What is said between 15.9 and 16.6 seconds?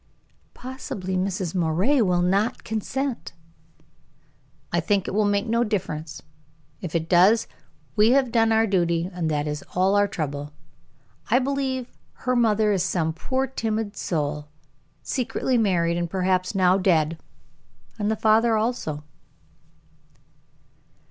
and perhaps